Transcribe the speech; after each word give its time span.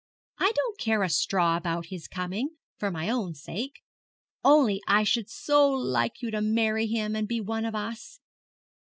I 0.39 0.51
don't 0.55 0.79
care 0.79 1.03
a 1.03 1.09
straw 1.09 1.57
about 1.57 1.85
his 1.91 2.07
coming, 2.07 2.55
for 2.75 2.89
my 2.89 3.07
own 3.07 3.35
sake. 3.35 3.83
Only 4.43 4.81
I 4.87 5.03
should 5.03 5.29
so 5.29 5.69
like 5.69 6.23
you 6.23 6.31
to 6.31 6.41
marry 6.41 6.87
him, 6.87 7.15
and 7.15 7.27
be 7.27 7.39
one 7.39 7.65
of 7.65 7.75
us. 7.75 8.19